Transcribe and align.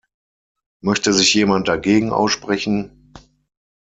Möchte 0.81 1.13
sich 1.13 1.31
jemand 1.35 1.67
dagegen 1.67 2.11
aussprechen? 2.11 3.13